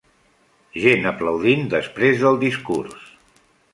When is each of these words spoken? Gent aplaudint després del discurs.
Gent 0.85 1.05
aplaudint 1.11 1.69
després 1.75 2.25
del 2.25 2.43
discurs. 2.45 3.05